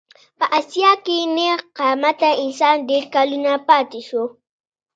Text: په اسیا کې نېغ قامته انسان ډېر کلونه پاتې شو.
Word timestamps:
په 0.37 0.45
اسیا 0.59 0.91
کې 1.05 1.17
نېغ 1.35 1.57
قامته 1.77 2.29
انسان 2.43 2.75
ډېر 2.89 3.03
کلونه 3.15 3.51
پاتې 3.67 4.01
شو. 4.07 4.23